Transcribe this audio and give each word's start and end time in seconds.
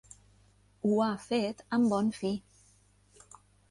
Ho 0.87 0.95
ha 1.05 1.11
fet 1.27 1.63
amb 1.79 1.95
bon 1.95 2.13
fi. 2.19 2.35